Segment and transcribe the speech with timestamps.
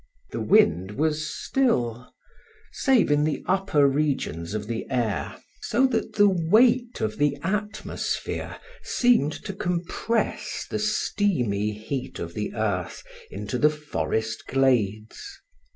[0.31, 2.11] The wind was still,
[2.71, 8.57] save in the upper regions of the air, so that the weight of the atmosphere
[8.81, 15.37] seemed to compress the steamy heat of the earth into the forest glades.